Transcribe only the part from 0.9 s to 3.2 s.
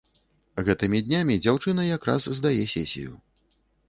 днямі дзяўчына якраз здае сесію.